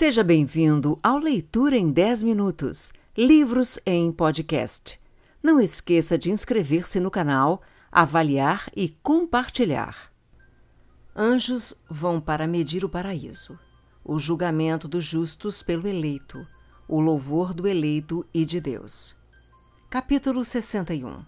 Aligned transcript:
Seja 0.00 0.24
bem-vindo 0.24 0.98
ao 1.02 1.18
Leitura 1.18 1.76
em 1.76 1.90
10 1.92 2.22
Minutos 2.22 2.90
Livros 3.14 3.78
em 3.84 4.10
Podcast. 4.10 4.98
Não 5.42 5.60
esqueça 5.60 6.16
de 6.16 6.30
inscrever-se 6.30 6.98
no 6.98 7.10
canal, 7.10 7.60
avaliar 7.92 8.70
e 8.74 8.88
compartilhar. 8.88 10.10
Anjos 11.14 11.74
vão 11.86 12.18
para 12.18 12.46
medir 12.46 12.82
o 12.82 12.88
paraíso, 12.88 13.58
o 14.02 14.18
julgamento 14.18 14.88
dos 14.88 15.04
justos 15.04 15.62
pelo 15.62 15.86
eleito, 15.86 16.46
o 16.88 16.98
louvor 16.98 17.52
do 17.52 17.68
eleito 17.68 18.26
e 18.32 18.46
de 18.46 18.58
Deus. 18.58 19.14
Capítulo 19.90 20.46
61 20.46 21.22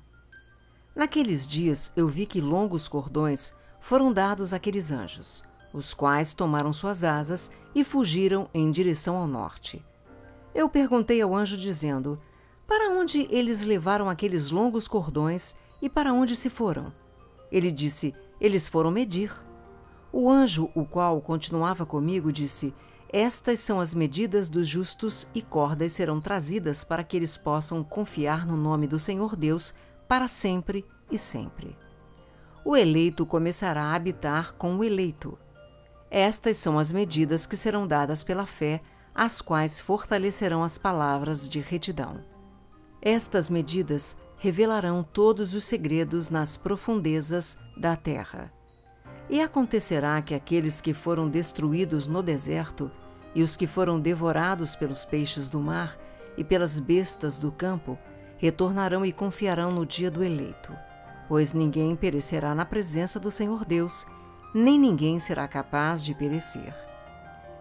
Naqueles 0.96 1.46
dias 1.46 1.92
eu 1.94 2.08
vi 2.08 2.24
que 2.24 2.40
longos 2.40 2.88
cordões 2.88 3.52
foram 3.82 4.10
dados 4.10 4.54
àqueles 4.54 4.90
anjos 4.90 5.44
os 5.72 5.94
quais 5.94 6.34
tomaram 6.34 6.72
suas 6.72 7.02
asas 7.02 7.50
e 7.74 7.84
fugiram 7.84 8.48
em 8.52 8.70
direção 8.70 9.16
ao 9.16 9.26
norte. 9.26 9.84
Eu 10.54 10.68
perguntei 10.68 11.20
ao 11.20 11.34
anjo, 11.34 11.56
dizendo: 11.56 12.20
Para 12.66 12.90
onde 12.90 13.26
eles 13.30 13.64
levaram 13.64 14.08
aqueles 14.08 14.50
longos 14.50 14.86
cordões 14.86 15.54
e 15.80 15.88
para 15.88 16.12
onde 16.12 16.36
se 16.36 16.50
foram? 16.50 16.92
Ele 17.50 17.70
disse: 17.70 18.14
Eles 18.40 18.68
foram 18.68 18.90
medir. 18.90 19.34
O 20.12 20.30
anjo, 20.30 20.70
o 20.74 20.84
qual 20.84 21.20
continuava 21.20 21.86
comigo, 21.86 22.30
disse: 22.30 22.74
Estas 23.08 23.60
são 23.60 23.80
as 23.80 23.94
medidas 23.94 24.50
dos 24.50 24.68
justos 24.68 25.26
e 25.34 25.40
cordas 25.40 25.92
serão 25.92 26.20
trazidas 26.20 26.84
para 26.84 27.02
que 27.02 27.16
eles 27.16 27.36
possam 27.36 27.82
confiar 27.82 28.46
no 28.46 28.56
nome 28.56 28.86
do 28.86 28.98
Senhor 28.98 29.34
Deus 29.34 29.74
para 30.06 30.28
sempre 30.28 30.84
e 31.10 31.16
sempre. 31.16 31.76
O 32.64 32.76
eleito 32.76 33.24
começará 33.26 33.84
a 33.84 33.94
habitar 33.94 34.52
com 34.54 34.76
o 34.76 34.84
eleito. 34.84 35.38
Estas 36.14 36.58
são 36.58 36.78
as 36.78 36.92
medidas 36.92 37.46
que 37.46 37.56
serão 37.56 37.86
dadas 37.86 38.22
pela 38.22 38.44
fé, 38.44 38.82
as 39.14 39.40
quais 39.40 39.80
fortalecerão 39.80 40.62
as 40.62 40.76
palavras 40.76 41.48
de 41.48 41.58
retidão. 41.58 42.20
Estas 43.00 43.48
medidas 43.48 44.14
revelarão 44.36 45.02
todos 45.02 45.54
os 45.54 45.64
segredos 45.64 46.28
nas 46.28 46.54
profundezas 46.54 47.56
da 47.78 47.96
terra. 47.96 48.52
E 49.30 49.40
acontecerá 49.40 50.20
que 50.20 50.34
aqueles 50.34 50.82
que 50.82 50.92
foram 50.92 51.30
destruídos 51.30 52.06
no 52.06 52.22
deserto, 52.22 52.90
e 53.34 53.42
os 53.42 53.56
que 53.56 53.66
foram 53.66 53.98
devorados 53.98 54.76
pelos 54.76 55.06
peixes 55.06 55.48
do 55.48 55.60
mar 55.60 55.96
e 56.36 56.44
pelas 56.44 56.78
bestas 56.78 57.38
do 57.38 57.50
campo, 57.50 57.98
retornarão 58.36 59.02
e 59.02 59.14
confiarão 59.14 59.72
no 59.72 59.86
dia 59.86 60.10
do 60.10 60.22
eleito, 60.22 60.76
pois 61.26 61.54
ninguém 61.54 61.96
perecerá 61.96 62.54
na 62.54 62.66
presença 62.66 63.18
do 63.18 63.30
Senhor 63.30 63.64
Deus 63.64 64.06
nem 64.54 64.78
ninguém 64.78 65.18
será 65.18 65.48
capaz 65.48 66.04
de 66.04 66.14
perecer. 66.14 66.74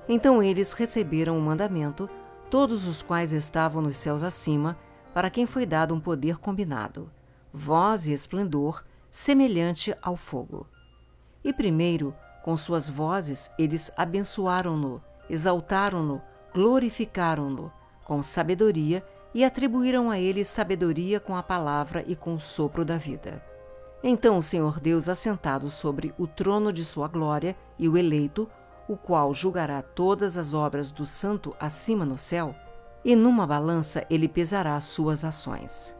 Então 0.07 0.41
eles 0.41 0.73
receberam 0.73 1.35
o 1.35 1.37
um 1.37 1.41
mandamento, 1.41 2.09
todos 2.49 2.87
os 2.87 3.01
quais 3.01 3.31
estavam 3.31 3.81
nos 3.81 3.97
céus 3.97 4.23
acima, 4.23 4.77
para 5.13 5.29
quem 5.29 5.45
foi 5.45 5.65
dado 5.65 5.93
um 5.93 5.99
poder 5.99 6.37
combinado, 6.37 7.11
voz 7.53 8.07
e 8.07 8.13
esplendor 8.13 8.83
semelhante 9.09 9.95
ao 10.01 10.15
fogo. 10.15 10.67
E 11.43 11.53
primeiro, 11.53 12.13
com 12.43 12.55
suas 12.57 12.89
vozes, 12.89 13.51
eles 13.57 13.91
abençoaram-no, 13.95 15.01
exaltaram-no, 15.29 16.21
glorificaram-no, 16.53 17.71
com 18.03 18.21
sabedoria 18.23 19.03
e 19.33 19.43
atribuíram 19.45 20.09
a 20.09 20.19
ele 20.19 20.43
sabedoria 20.43 21.19
com 21.19 21.35
a 21.35 21.43
palavra 21.43 22.03
e 22.07 22.15
com 22.15 22.35
o 22.35 22.39
sopro 22.39 22.83
da 22.83 22.97
vida. 22.97 23.50
Então 24.03 24.37
o 24.37 24.43
Senhor 24.43 24.79
Deus, 24.79 25.07
assentado 25.07 25.69
sobre 25.69 26.13
o 26.17 26.25
trono 26.25 26.73
de 26.73 26.83
sua 26.83 27.07
glória, 27.07 27.55
e 27.77 27.87
o 27.87 27.97
eleito, 27.97 28.49
o 28.87 28.97
qual 28.97 29.33
julgará 29.33 29.81
todas 29.81 30.37
as 30.37 30.53
obras 30.53 30.91
do 30.91 31.05
santo 31.05 31.55
acima 31.59 32.05
no 32.05 32.17
céu, 32.17 32.55
e 33.05 33.15
numa 33.15 33.45
balança 33.45 34.05
ele 34.09 34.27
pesará 34.27 34.79
suas 34.79 35.23
ações. 35.23 35.95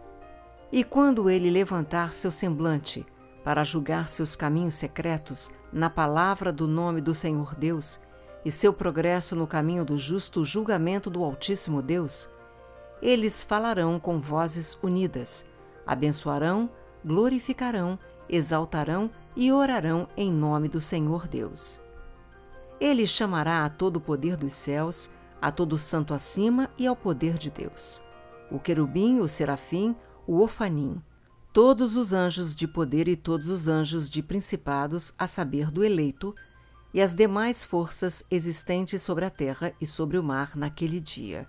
E 0.71 0.83
quando 0.83 1.29
ele 1.29 1.49
levantar 1.49 2.13
seu 2.13 2.31
semblante 2.31 3.05
para 3.43 3.63
julgar 3.63 4.07
seus 4.07 4.35
caminhos 4.35 4.75
secretos 4.75 5.51
na 5.71 5.89
palavra 5.89 6.51
do 6.51 6.67
nome 6.67 7.01
do 7.01 7.13
Senhor 7.13 7.55
Deus, 7.55 7.99
e 8.43 8.49
seu 8.49 8.73
progresso 8.73 9.35
no 9.35 9.45
caminho 9.45 9.85
do 9.85 9.97
justo 9.97 10.43
julgamento 10.43 11.09
do 11.09 11.23
Altíssimo 11.23 11.81
Deus, 11.81 12.27
eles 13.01 13.43
falarão 13.43 13.99
com 13.99 14.19
vozes 14.19 14.77
unidas, 14.81 15.45
abençoarão, 15.85 16.69
glorificarão, 17.05 17.97
exaltarão 18.29 19.09
e 19.35 19.51
orarão 19.51 20.07
em 20.15 20.31
nome 20.31 20.67
do 20.67 20.79
Senhor 20.79 21.27
Deus. 21.27 21.79
Ele 22.79 23.05
chamará 23.05 23.65
a 23.65 23.69
todo 23.69 23.97
o 23.97 24.01
poder 24.01 24.35
dos 24.35 24.53
céus, 24.53 25.09
a 25.41 25.51
todo 25.51 25.73
o 25.73 25.77
santo 25.77 26.13
acima 26.13 26.69
e 26.77 26.87
ao 26.87 26.95
poder 26.95 27.37
de 27.37 27.49
Deus. 27.49 28.01
O 28.49 28.59
querubim, 28.59 29.19
o 29.19 29.27
serafim, 29.27 29.95
o 30.25 30.39
ofanim, 30.39 31.01
todos 31.53 31.95
os 31.95 32.13
anjos 32.13 32.55
de 32.55 32.67
poder 32.67 33.07
e 33.07 33.15
todos 33.15 33.49
os 33.49 33.67
anjos 33.67 34.09
de 34.09 34.23
principados, 34.23 35.13
a 35.17 35.27
saber 35.27 35.69
do 35.69 35.83
eleito, 35.83 36.33
e 36.93 37.01
as 37.01 37.13
demais 37.13 37.63
forças 37.63 38.23
existentes 38.29 39.01
sobre 39.01 39.25
a 39.25 39.29
terra 39.29 39.73
e 39.79 39.85
sobre 39.85 40.17
o 40.17 40.23
mar 40.23 40.55
naquele 40.55 40.99
dia. 40.99 41.47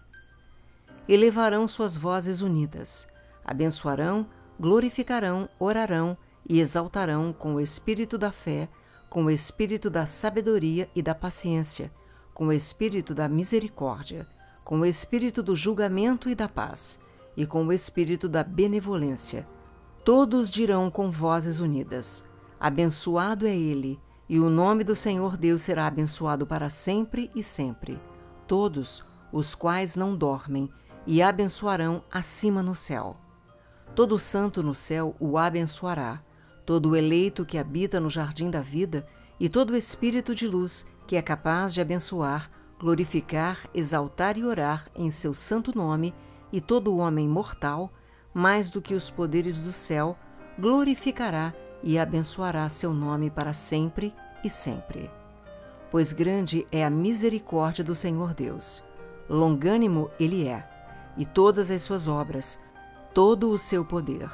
Elevarão 1.08 1.66
suas 1.66 1.96
vozes 1.96 2.42
unidas, 2.42 3.08
abençoarão, 3.44 4.26
glorificarão, 4.62 5.49
orarão 5.59 6.17
e 6.49 6.61
exaltarão 6.61 7.33
com 7.33 7.56
o 7.56 7.61
espírito 7.61 8.17
da 8.17 8.31
fé, 8.31 8.69
com 9.11 9.25
o 9.25 9.31
espírito 9.31 9.91
da 9.91 10.06
sabedoria 10.06 10.89
e 10.95 11.03
da 11.03 11.17
paciência, 11.17 11.91
com 12.33 12.47
o 12.47 12.53
espírito 12.53 13.12
da 13.12 13.28
misericórdia, 13.28 14.25
com 14.65 14.78
o 14.78 14.87
espírito 14.87 15.43
do 15.43 15.56
julgamento 15.56 16.28
e 16.28 16.34
da 16.37 16.49
paz, 16.49 16.97
e 17.37 17.45
com 17.45 17.67
o 17.67 17.73
espírito 17.73 18.28
da 18.28 18.45
benevolência. 18.45 19.49
Todos 20.05 20.49
dirão 20.49 20.93
com 20.93 21.11
vozes 21.11 21.59
unidas: 21.59 22.25
Abençoado 22.61 23.49
é 23.49 23.56
ele, 23.56 23.99
e 24.29 24.39
o 24.39 24.49
nome 24.49 24.84
do 24.84 24.94
Senhor 24.94 25.37
Deus 25.37 25.62
será 25.62 25.89
abençoado 25.89 26.47
para 26.47 26.69
sempre 26.69 27.33
e 27.34 27.43
sempre. 27.43 28.00
Todos 28.47 29.05
os 29.33 29.56
quais 29.56 29.97
não 29.97 30.15
dormem, 30.15 30.71
e 31.05 31.21
abençoarão 31.21 32.05
acima 32.12 32.62
no 32.62 32.77
céu. 32.77 33.17
Todo 33.94 34.19
santo 34.19 34.62
no 34.62 34.75
céu 34.75 35.14
o 35.20 35.36
abençoará, 35.36 36.22
todo 36.64 36.97
eleito 36.97 37.44
que 37.44 37.58
habita 37.58 38.00
no 38.00 38.08
jardim 38.08 38.50
da 38.50 38.60
vida 38.60 39.06
e 39.38 39.48
todo 39.48 39.76
espírito 39.76 40.34
de 40.34 40.47
luz 40.47 40.86
que 41.06 41.16
é 41.16 41.20
capaz 41.20 41.75
de 41.75 41.80
abençoar, 41.80 42.50
glorificar, 42.78 43.69
exaltar 43.75 44.38
e 44.38 44.44
orar 44.44 44.88
em 44.94 45.10
seu 45.10 45.34
santo 45.34 45.76
nome, 45.76 46.14
e 46.52 46.60
todo 46.60 46.97
homem 46.97 47.28
mortal, 47.28 47.91
mais 48.32 48.70
do 48.70 48.81
que 48.81 48.94
os 48.94 49.10
poderes 49.10 49.58
do 49.58 49.72
céu, 49.72 50.16
glorificará 50.58 51.54
e 51.82 51.98
abençoará 51.98 52.69
seu 52.69 52.94
nome 52.94 53.31
para 53.31 53.52
sempre 53.52 54.12
e 54.42 54.48
sempre. 54.48 55.10
Pois 55.91 56.12
grande 56.12 56.66
é 56.72 56.84
a 56.84 56.91
misericórdia 56.91 57.84
do 57.84 57.94
Senhor 57.94 58.32
Deus. 58.32 58.82
Longânimo 59.28 60.10
ele 60.19 60.47
é, 60.47 60.66
e 61.16 61.25
todas 61.25 61.70
as 61.70 61.82
suas 61.82 62.08
obras 62.08 62.58
todo 63.15 63.50
o 63.50 63.59
seu 63.59 63.84
poder. 63.84 64.31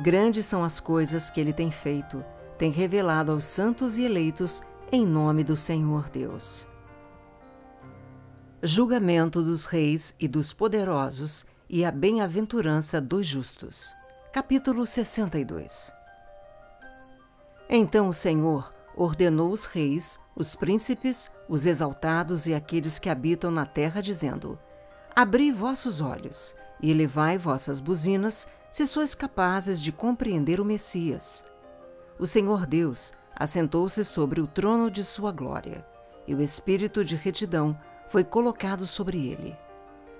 Grandes 0.00 0.44
são 0.46 0.62
as 0.62 0.78
coisas 0.78 1.30
que 1.30 1.40
ele 1.40 1.52
tem 1.52 1.70
feito, 1.70 2.24
tem 2.56 2.70
revelado 2.70 3.32
aos 3.32 3.44
santos 3.44 3.98
e 3.98 4.04
eleitos 4.04 4.62
em 4.92 5.04
nome 5.04 5.42
do 5.42 5.56
Senhor 5.56 6.08
Deus. 6.08 6.66
Julgamento 8.62 9.42
dos 9.42 9.64
reis 9.64 10.14
e 10.20 10.28
dos 10.28 10.52
poderosos 10.52 11.44
e 11.68 11.84
a 11.84 11.90
bem-aventurança 11.90 13.00
dos 13.00 13.26
justos. 13.26 13.92
Capítulo 14.32 14.86
62 14.86 15.92
Então 17.68 18.08
o 18.08 18.14
Senhor 18.14 18.72
ordenou 18.94 19.50
os 19.50 19.64
reis, 19.64 20.18
os 20.34 20.54
príncipes, 20.54 21.30
os 21.48 21.66
exaltados 21.66 22.46
e 22.46 22.54
aqueles 22.54 22.98
que 22.98 23.08
habitam 23.08 23.50
na 23.50 23.66
terra, 23.66 24.00
dizendo: 24.00 24.58
Abri 25.14 25.50
vossos 25.50 26.00
olhos 26.00 26.54
e 26.80 26.90
elevai 26.90 27.38
vossas 27.38 27.80
buzinas, 27.80 28.46
se 28.70 28.86
sois 28.86 29.14
capazes 29.14 29.80
de 29.80 29.92
compreender 29.92 30.60
o 30.60 30.64
Messias. 30.64 31.44
O 32.18 32.26
Senhor 32.26 32.66
Deus 32.66 33.12
assentou-se 33.34 34.04
sobre 34.04 34.40
o 34.40 34.46
trono 34.46 34.90
de 34.90 35.04
sua 35.04 35.32
glória, 35.32 35.86
e 36.26 36.34
o 36.34 36.42
espírito 36.42 37.04
de 37.04 37.16
retidão 37.16 37.78
foi 38.08 38.24
colocado 38.24 38.86
sobre 38.86 39.28
ele. 39.28 39.56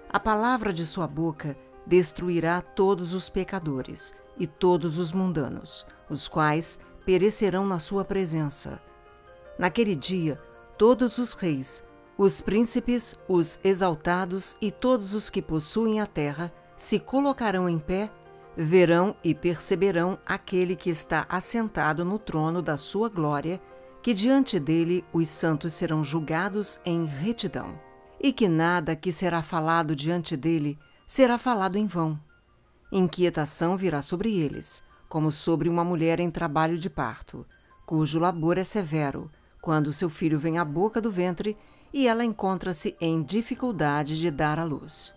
A 0.08 0.20
palavra 0.20 0.72
de 0.72 0.84
sua 0.84 1.06
boca 1.06 1.56
destruirá 1.86 2.60
todos 2.60 3.12
os 3.12 3.28
pecadores 3.28 4.14
e 4.38 4.46
todos 4.46 4.98
os 4.98 5.12
mundanos, 5.12 5.86
os 6.08 6.28
quais 6.28 6.78
perecerão 7.04 7.66
na 7.66 7.78
sua 7.78 8.04
presença. 8.04 8.80
Naquele 9.58 9.94
dia, 9.94 10.40
todos 10.76 11.18
os 11.18 11.32
reis 11.32 11.82
os 12.18 12.40
príncipes, 12.40 13.14
os 13.28 13.60
exaltados 13.62 14.56
e 14.60 14.70
todos 14.70 15.14
os 15.14 15.28
que 15.28 15.42
possuem 15.42 16.00
a 16.00 16.06
terra 16.06 16.52
se 16.76 16.98
colocarão 16.98 17.68
em 17.68 17.78
pé, 17.78 18.10
verão 18.56 19.14
e 19.22 19.34
perceberão 19.34 20.18
aquele 20.24 20.74
que 20.74 20.88
está 20.88 21.26
assentado 21.28 22.04
no 22.04 22.18
trono 22.18 22.62
da 22.62 22.76
sua 22.76 23.08
glória, 23.08 23.60
que 24.02 24.14
diante 24.14 24.58
dele 24.58 25.04
os 25.12 25.28
santos 25.28 25.74
serão 25.74 26.02
julgados 26.02 26.80
em 26.84 27.04
retidão. 27.04 27.78
e 28.20 28.32
que 28.32 28.48
nada 28.48 28.96
que 28.96 29.12
será 29.12 29.42
falado 29.42 29.94
diante 29.94 30.36
dele 30.36 30.78
será 31.06 31.38
falado 31.38 31.76
em 31.76 31.86
vão. 31.86 32.18
Inquietação 32.90 33.76
virá 33.76 34.00
sobre 34.00 34.34
eles, 34.36 34.82
como 35.08 35.30
sobre 35.30 35.68
uma 35.68 35.84
mulher 35.84 36.18
em 36.18 36.30
trabalho 36.30 36.78
de 36.78 36.88
parto, 36.88 37.46
cujo 37.84 38.18
labor 38.18 38.58
é 38.58 38.64
severo, 38.64 39.30
quando 39.60 39.92
seu 39.92 40.08
filho 40.08 40.38
vem 40.38 40.58
à 40.58 40.64
boca 40.64 41.00
do 41.00 41.10
ventre 41.10 41.56
e 41.96 42.06
ela 42.06 42.22
encontra-se 42.22 42.94
em 43.00 43.22
dificuldade 43.22 44.18
de 44.18 44.30
dar 44.30 44.58
à 44.58 44.64
luz. 44.64 45.14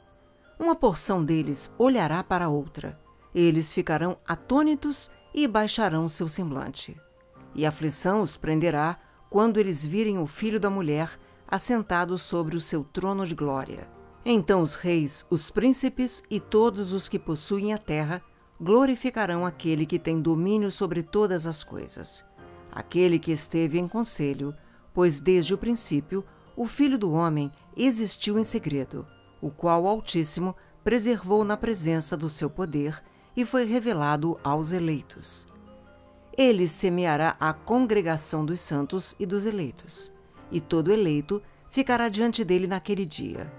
Uma 0.58 0.74
porção 0.74 1.22
deles 1.22 1.70
olhará 1.78 2.24
para 2.24 2.48
outra, 2.48 2.98
eles 3.36 3.74
ficarão 3.74 4.18
atônitos 4.26 5.12
e 5.36 5.46
baixarão 5.46 6.08
seu 6.08 6.30
semblante. 6.30 6.96
E 7.54 7.66
aflição 7.66 8.22
os 8.22 8.38
prenderá 8.38 8.98
quando 9.30 9.60
eles 9.60 9.86
virem 9.86 10.20
o 10.20 10.26
filho 10.26 10.58
da 10.58 10.70
mulher 10.70 11.20
assentado 11.46 12.18
sobre 12.18 12.56
o 12.56 12.62
seu 12.62 12.82
trono 12.86 13.26
de 13.26 13.36
glória. 13.36 13.86
Então 14.24 14.62
os 14.62 14.76
reis, 14.76 15.26
os 15.30 15.50
príncipes 15.50 16.24
e 16.32 16.40
todos 16.40 16.94
os 16.94 17.10
que 17.10 17.20
possuem 17.20 17.74
a 17.74 17.78
terra 17.78 18.24
glorificarão 18.58 19.46
aquele 19.46 19.86
que 19.86 20.00
tem 20.00 20.22
domínio 20.22 20.72
sobre 20.72 21.04
todas 21.04 21.46
as 21.46 21.62
coisas. 21.62 22.24
Aquele 22.72 23.20
que 23.20 23.34
esteve 23.34 23.78
em 23.78 23.88
conselho, 23.88 24.56
pois 24.94 25.20
desde 25.20 25.54
o 25.54 25.58
princípio 25.58 26.24
o 26.60 26.68
Filho 26.68 26.98
do 26.98 27.14
Homem 27.14 27.50
existiu 27.74 28.38
em 28.38 28.44
segredo, 28.44 29.08
o 29.42 29.50
qual 29.50 29.84
o 29.84 29.88
Altíssimo 29.88 30.54
preservou 30.84 31.46
na 31.46 31.56
presença 31.56 32.18
do 32.18 32.28
seu 32.28 32.50
poder 32.50 33.02
e 33.34 33.46
foi 33.46 33.64
revelado 33.64 34.38
aos 34.44 34.74
eleitos. 34.74 35.48
Ele 36.38 36.68
semeará 36.68 37.38
a 37.40 37.54
congregação 37.54 38.46
dos 38.46 38.60
santos 38.60 39.16
e 39.18 39.26
dos 39.26 39.46
eleitos, 39.46 40.12
e 40.52 40.60
todo 40.60 40.92
eleito 40.92 41.42
ficará 41.70 42.10
diante 42.10 42.44
dele 42.44 42.68
naquele 42.68 43.06
dia. 43.06 43.50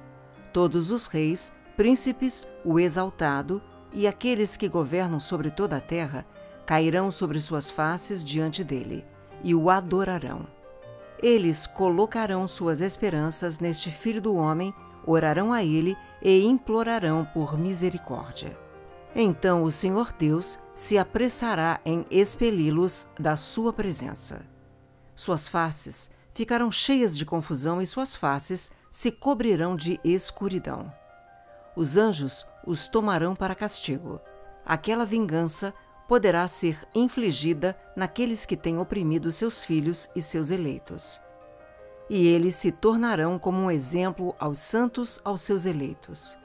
Todos 0.53 0.91
os 0.91 1.07
reis, 1.07 1.51
príncipes, 1.79 2.47
o 2.63 2.79
exaltado 2.79 3.63
e 3.95 4.07
aqueles 4.07 4.59
que 4.59 4.69
governam 4.69 5.21
sobre 5.21 5.51
toda 5.51 5.79
a 5.79 5.81
terra 5.81 6.27
cairão 6.67 7.11
sobre 7.11 7.41
suas 7.41 7.71
faces 7.71 8.23
diante 8.23 8.63
dele 8.63 9.07
e 9.43 9.55
o 9.55 9.71
adorarão. 9.71 10.60
Eles 11.23 11.67
colocarão 11.67 12.49
suas 12.49 12.81
esperanças 12.81 13.59
neste 13.59 13.91
Filho 13.91 14.23
do 14.23 14.35
Homem, 14.35 14.75
orarão 15.05 15.53
a 15.53 15.63
ele 15.63 15.97
e 16.23 16.45
implorarão 16.45 17.27
por 17.35 17.59
misericórdia. 17.59 18.57
Então 19.15 19.65
o 19.65 19.71
Senhor 19.71 20.13
Deus 20.13 20.59
se 20.75 20.97
apressará 20.97 21.81
em 21.85 22.07
expeli-los 22.11 23.07
da 23.19 23.37
sua 23.37 23.73
presença. 23.73 24.47
Suas 25.15 25.47
faces 25.47 26.11
ficarão 26.33 26.71
cheias 26.73 27.17
de 27.17 27.27
confusão 27.27 27.83
e 27.83 27.87
suas 27.87 28.17
faces 28.17 28.73
se 28.91 29.11
cobrirão 29.11 29.77
de 29.77 30.01
escuridão. 30.03 30.91
Os 31.77 31.97
anjos 31.97 32.47
os 32.67 32.89
tomarão 32.89 33.35
para 33.35 33.55
castigo. 33.55 34.21
Aquela 34.65 35.05
vingança 35.05 35.75
poderá 36.11 36.49
ser 36.49 36.77
infligida 36.93 37.79
naqueles 37.95 38.45
que 38.45 38.57
têm 38.57 38.81
oprimido 38.81 39.31
seus 39.31 39.65
filhos 39.65 40.11
e 40.13 40.21
seus 40.21 40.51
eleitos. 40.51 41.21
E 42.11 42.27
eles 42.27 42.57
se 42.57 42.73
tornarão 42.73 43.39
como 43.39 43.61
um 43.61 43.71
exemplo 43.71 44.35
aos 44.37 44.59
santos, 44.59 45.21
aos 45.23 45.41
seus 45.41 45.65
eleitos. 45.65 46.37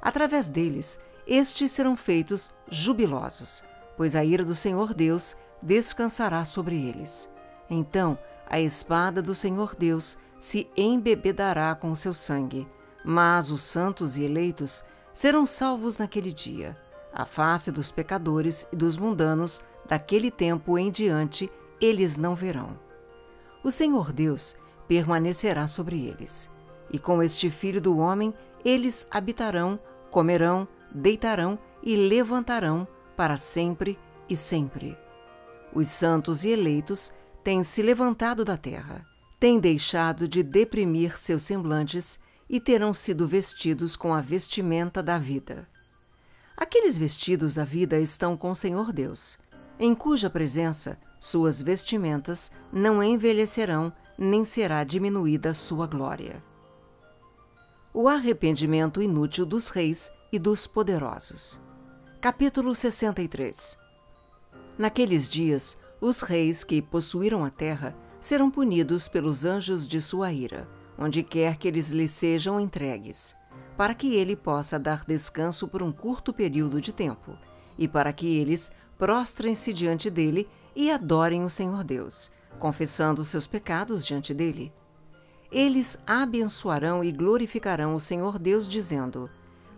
Através 0.00 0.48
deles, 0.48 1.00
estes 1.26 1.72
serão 1.72 1.96
feitos 1.96 2.54
jubilosos, 2.70 3.64
pois 3.96 4.14
a 4.14 4.24
ira 4.24 4.44
do 4.44 4.54
Senhor 4.54 4.94
Deus 4.94 5.36
descansará 5.60 6.44
sobre 6.44 6.76
eles. 6.76 7.28
Então 7.68 8.16
a 8.46 8.60
espada 8.60 9.20
do 9.20 9.34
Senhor 9.34 9.74
Deus 9.74 10.16
se 10.38 10.70
embebedará 10.76 11.74
com 11.74 11.96
seu 11.96 12.14
sangue, 12.14 12.64
mas 13.04 13.50
os 13.50 13.62
santos 13.62 14.16
e 14.16 14.22
eleitos 14.22 14.84
serão 15.12 15.44
salvos 15.44 15.98
naquele 15.98 16.32
dia. 16.32 16.83
A 17.16 17.24
face 17.24 17.70
dos 17.70 17.92
pecadores 17.92 18.66
e 18.72 18.76
dos 18.76 18.96
mundanos, 18.96 19.62
daquele 19.88 20.32
tempo 20.32 20.76
em 20.76 20.90
diante, 20.90 21.48
eles 21.80 22.16
não 22.16 22.34
verão. 22.34 22.76
O 23.62 23.70
Senhor 23.70 24.12
Deus 24.12 24.56
permanecerá 24.88 25.68
sobre 25.68 26.04
eles. 26.04 26.50
E 26.92 26.98
com 26.98 27.22
este 27.22 27.50
filho 27.50 27.80
do 27.80 27.98
homem, 27.98 28.34
eles 28.64 29.06
habitarão, 29.12 29.78
comerão, 30.10 30.66
deitarão 30.92 31.56
e 31.84 31.94
levantarão 31.94 32.86
para 33.16 33.36
sempre 33.36 33.96
e 34.28 34.36
sempre. 34.36 34.98
Os 35.72 35.86
santos 35.86 36.44
e 36.44 36.48
eleitos 36.48 37.12
têm 37.44 37.62
se 37.62 37.80
levantado 37.80 38.44
da 38.44 38.56
terra, 38.56 39.04
têm 39.38 39.60
deixado 39.60 40.26
de 40.26 40.42
deprimir 40.42 41.16
seus 41.16 41.42
semblantes 41.42 42.18
e 42.50 42.58
terão 42.58 42.92
sido 42.92 43.26
vestidos 43.26 43.94
com 43.94 44.12
a 44.12 44.20
vestimenta 44.20 45.00
da 45.00 45.16
vida. 45.16 45.68
Aqueles 46.56 46.96
vestidos 46.96 47.54
da 47.54 47.64
vida 47.64 47.98
estão 47.98 48.36
com 48.36 48.50
o 48.50 48.56
Senhor 48.56 48.92
Deus, 48.92 49.38
em 49.78 49.94
cuja 49.94 50.30
presença 50.30 50.98
suas 51.18 51.60
vestimentas 51.60 52.52
não 52.72 53.02
envelhecerão, 53.02 53.92
nem 54.16 54.44
será 54.44 54.84
diminuída 54.84 55.54
sua 55.54 55.86
glória. 55.86 56.44
O 57.92 58.08
arrependimento 58.08 59.00
inútil 59.00 59.46
dos 59.46 59.68
reis 59.68 60.12
e 60.30 60.38
dos 60.38 60.66
poderosos. 60.66 61.58
Capítulo 62.20 62.74
63 62.74 63.76
Naqueles 64.76 65.28
dias, 65.28 65.78
os 66.00 66.20
reis 66.20 66.62
que 66.62 66.82
possuíram 66.82 67.44
a 67.44 67.50
terra 67.50 67.96
serão 68.20 68.50
punidos 68.50 69.08
pelos 69.08 69.44
anjos 69.44 69.88
de 69.88 70.00
sua 70.00 70.32
ira, 70.32 70.68
onde 70.98 71.22
quer 71.22 71.56
que 71.56 71.66
eles 71.66 71.90
lhe 71.90 72.06
sejam 72.06 72.60
entregues, 72.60 73.34
para 73.76 73.94
que 73.94 74.14
ele 74.14 74.36
possa 74.36 74.78
dar 74.78 75.04
descanso 75.04 75.66
por 75.66 75.82
um 75.82 75.92
curto 75.92 76.32
período 76.32 76.80
de 76.80 76.92
tempo, 76.92 77.36
e 77.76 77.88
para 77.88 78.12
que 78.12 78.26
eles 78.36 78.70
prostrem-se 78.98 79.72
diante 79.72 80.08
dele 80.08 80.48
e 80.74 80.90
adorem 80.90 81.44
o 81.44 81.50
Senhor 81.50 81.82
Deus, 81.82 82.30
confessando 82.58 83.24
seus 83.24 83.46
pecados 83.46 84.06
diante 84.06 84.32
dele. 84.32 84.72
Eles 85.50 85.98
abençoarão 86.06 87.02
e 87.02 87.12
glorificarão 87.12 87.94
o 87.94 88.00
Senhor 88.00 88.38
Deus, 88.38 88.68
dizendo: 88.68 89.28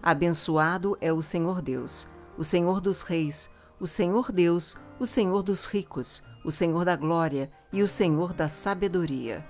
Abençoado 0.03 0.97
é 1.01 1.13
o 1.13 1.23
Senhor 1.23 1.63
Deus, 1.63 2.07
o 2.37 2.45
Senhor 2.45 2.81
dos 2.81 3.03
reis, 3.03 3.51
o 3.81 3.87
Senhor 3.87 4.33
Deus, 4.33 4.77
o 4.99 5.07
Senhor 5.07 5.43
dos 5.43 5.67
ricos, 5.67 6.23
o 6.45 6.53
Senhor 6.53 6.85
da 6.85 6.97
glória 6.97 7.51
e 7.73 7.83
o 7.83 7.89
Senhor 7.89 8.33
da 8.33 8.49
sabedoria 8.49 9.45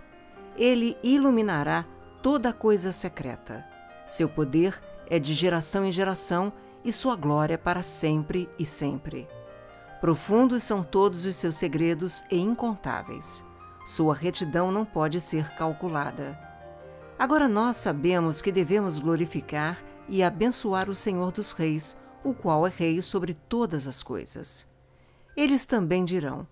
ele 0.57 0.97
iluminará 1.03 1.85
toda 2.23 2.53
coisa 2.53 2.91
secreta. 2.91 3.65
Seu 4.06 4.29
poder 4.29 4.81
é 5.09 5.19
de 5.19 5.35
geração 5.35 5.85
em 5.85 5.92
geração 5.92 6.52
e 6.85 6.92
sua 6.92 7.16
glória 7.16 7.59
para 7.59 7.83
sempre 7.83 8.49
e 8.59 8.64
sempre. 8.64 9.28
Profundos 10.00 10.62
são 10.62 10.83
todos 10.83 11.25
os 11.25 11.37
seus 11.37 11.57
segredos 11.57 12.23
e 12.31 12.38
incontáveis. 12.38 13.42
Sua 13.85 14.14
retidão 14.14 14.71
não 14.71 14.85
pode 14.85 15.21
ser 15.21 15.54
calculada. 15.57 16.38
Agora 17.19 17.49
nós 17.49 17.76
sabemos 17.76 18.42
que 18.42 18.52
devemos 18.52 18.99
glorificar 18.99 19.83
e 20.09 20.23
abençoar 20.23 20.88
o 20.88 20.95
Senhor 20.95 21.33
dos 21.33 21.52
Reis, 21.52 21.97
o 22.23 22.35
qual 22.35 22.66
é 22.66 22.71
Rei 22.71 23.00
sobre 23.00 23.35
todas 23.35 23.87
as 23.87 24.02
coisas. 24.02 24.66
Eles 25.37 25.66
também 25.66 26.04
dirão: 26.04 26.47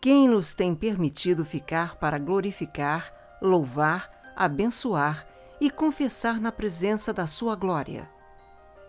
Quem 0.00 0.28
nos 0.28 0.54
tem 0.54 0.74
permitido 0.74 1.44
ficar 1.44 1.96
para 1.96 2.18
glorificar 2.18 3.12
louvar, 3.40 4.10
abençoar 4.34 5.26
e 5.60 5.70
confessar 5.70 6.40
na 6.40 6.52
presença 6.52 7.12
da 7.12 7.26
Sua 7.26 7.54
glória. 7.56 8.08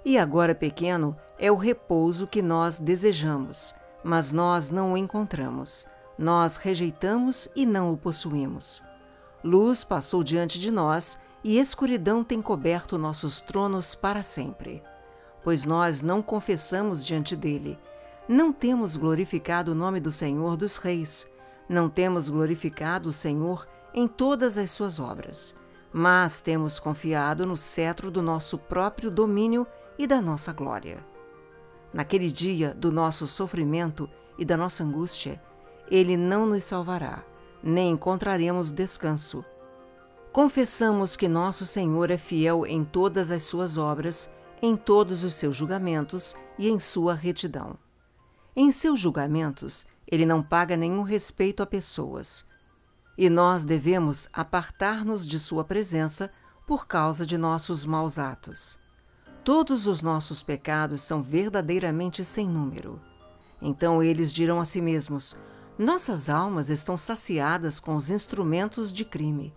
E 0.06 0.18
agora, 0.18 0.56
pequeno, 0.56 1.16
é 1.38 1.52
o 1.52 1.56
repouso 1.56 2.28
que 2.28 2.42
nós 2.42 2.80
desejamos, 2.80 3.76
mas 4.04 4.32
nós 4.32 4.70
não 4.70 4.94
o 4.94 4.98
encontramos. 4.98 5.86
Nós 6.18 6.56
rejeitamos 6.56 7.48
e 7.56 7.66
não 7.66 7.94
o 7.94 7.98
possuímos. 7.98 8.82
Luz 9.44 9.84
passou 9.84 10.24
diante 10.24 10.60
de 10.60 10.72
nós 10.72 11.18
e 11.44 11.60
escuridão 11.60 12.24
tem 12.24 12.42
coberto 12.42 12.98
nossos 12.98 13.40
tronos 13.40 13.94
para 13.96 14.24
sempre. 14.24 14.82
Pois 15.44 15.64
nós 15.64 16.02
não 16.02 16.22
confessamos 16.22 17.06
diante 17.06 17.36
dele, 17.36 17.78
não 18.28 18.52
temos 18.52 18.98
glorificado 18.98 19.72
o 19.72 19.76
nome 19.76 20.00
do 20.00 20.12
Senhor 20.12 20.58
dos 20.58 20.78
Reis, 20.78 21.28
não 21.70 21.88
temos 21.88 22.30
glorificado 22.30 23.10
o 23.10 23.14
Senhor 23.14 23.68
em 23.94 24.08
todas 24.08 24.58
as 24.58 24.72
suas 24.72 25.00
obras, 25.00 25.56
mas 25.98 26.40
temos 26.40 26.80
confiado 26.80 27.44
no 27.44 27.58
cetro 27.58 28.12
do 28.12 28.22
nosso 28.22 28.56
próprio 28.56 29.10
domínio 29.10 29.66
e 29.98 30.06
da 30.06 30.22
nossa 30.22 30.54
glória. 30.54 31.04
Naquele 31.92 32.30
dia 32.30 32.72
do 32.72 32.92
nosso 32.92 33.26
sofrimento 33.26 34.08
e 34.38 34.46
da 34.46 34.56
nossa 34.56 34.84
angústia, 34.84 35.42
ele 35.90 36.16
não 36.16 36.46
nos 36.46 36.64
salvará, 36.66 37.24
nem 37.64 37.90
encontraremos 37.90 38.70
descanso. 38.70 39.44
Confessamos 40.32 41.16
que 41.16 41.28
nosso 41.28 41.66
Senhor 41.66 42.12
é 42.12 42.18
fiel 42.18 42.64
em 42.64 42.86
todas 42.86 43.32
as 43.32 43.42
suas 43.42 43.76
obras, 43.76 44.30
em 44.62 44.78
todos 44.78 45.24
os 45.24 45.34
seus 45.34 45.56
julgamentos 45.56 46.36
e 46.60 46.70
em 46.70 46.80
sua 46.80 47.16
retidão. 47.16 47.76
Em 48.56 48.72
seus 48.72 49.00
julgamentos, 49.00 49.88
ele 50.08 50.28
não 50.28 50.44
paga 50.44 50.78
nenhum 50.78 51.02
respeito 51.02 51.64
a 51.64 51.66
pessoas, 51.66 52.46
e 53.18 53.30
nós 53.30 53.66
devemos 53.66 54.30
apartar-nos 54.32 55.28
de 55.28 55.40
Sua 55.40 55.64
presença 55.64 56.32
por 56.68 56.86
causa 56.86 57.26
de 57.26 57.38
nossos 57.38 57.86
maus 57.86 58.20
atos. 58.20 58.78
Todos 59.44 59.88
os 59.88 60.02
nossos 60.02 60.44
pecados 60.44 61.02
são 61.02 61.24
verdadeiramente 61.24 62.24
sem 62.24 62.46
número. 62.48 63.02
Então 63.62 64.04
eles 64.04 64.34
dirão 64.34 64.60
a 64.60 64.66
si 64.66 64.82
mesmos: 64.82 65.36
Nossas 65.80 66.30
almas 66.30 66.70
estão 66.70 66.98
saciadas 66.98 67.80
com 67.80 67.96
os 67.96 68.10
instrumentos 68.10 68.92
de 68.92 69.06
crime, 69.06 69.54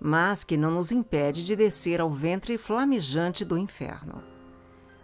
mas 0.00 0.42
que 0.42 0.56
não 0.56 0.70
nos 0.70 0.90
impede 0.90 1.44
de 1.44 1.54
descer 1.54 2.00
ao 2.00 2.10
ventre 2.10 2.56
flamejante 2.56 3.44
do 3.44 3.58
inferno. 3.58 4.22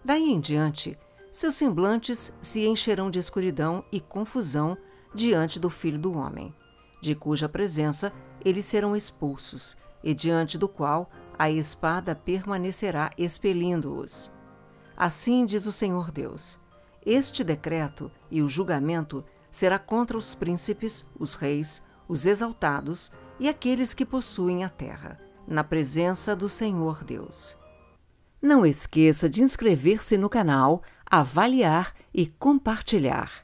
Daí 0.05 0.31
em 0.31 0.41
diante, 0.41 0.99
seus 1.31 1.55
semblantes 1.55 2.33
se 2.41 2.67
encherão 2.67 3.11
de 3.11 3.19
escuridão 3.19 3.85
e 3.93 4.01
confusão 4.01 4.77
diante 5.15 5.61
do 5.61 5.71
Filho 5.71 5.99
do 5.99 6.17
Homem, 6.17 6.55
de 7.03 7.17
cuja 7.17 7.49
presença 7.49 8.13
eles 8.43 8.65
serão 8.65 8.97
expulsos, 8.97 9.77
e 10.03 10.15
diante 10.15 10.57
do 10.57 10.69
qual 10.69 11.11
a 11.39 11.51
espada 11.51 12.15
permanecerá 12.15 13.11
expelindo-os. 13.19 14.31
Assim 14.97 15.45
diz 15.45 15.67
o 15.67 15.73
Senhor 15.73 16.11
Deus: 16.11 16.59
Este 17.05 17.43
decreto 17.43 18.11
e 18.31 18.41
o 18.41 18.49
julgamento 18.49 19.25
será 19.51 19.79
contra 19.79 20.17
os 20.17 20.35
príncipes, 20.35 21.05
os 21.19 21.35
reis, 21.35 21.83
os 22.09 22.25
exaltados 22.25 23.11
e 23.39 23.49
aqueles 23.49 23.93
que 23.93 24.07
possuem 24.07 24.65
a 24.65 24.69
terra, 24.69 25.19
na 25.47 25.65
presença 25.65 26.37
do 26.37 26.49
Senhor 26.49 27.03
Deus. 27.05 27.57
Não 28.41 28.65
esqueça 28.65 29.29
de 29.29 29.43
inscrever-se 29.43 30.17
no 30.17 30.29
canal, 30.29 30.83
avaliar 31.07 31.95
e 32.15 32.27
compartilhar. 32.27 33.42